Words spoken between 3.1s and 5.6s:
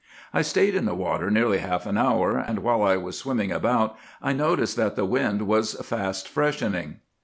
swimming about I noticed that the wind